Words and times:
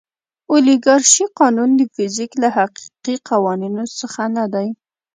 اولیګارشي 0.51 1.25
قانون 1.39 1.69
د 1.75 1.81
فزیک 1.93 2.31
له 2.41 2.49
حقیقي 2.57 3.15
قوانینو 3.29 3.83
څخه 3.99 4.23
نه 4.35 4.45
دی. 4.53 4.67